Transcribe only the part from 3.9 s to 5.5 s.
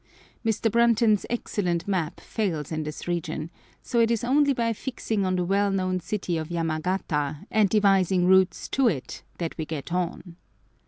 it is only by fixing on the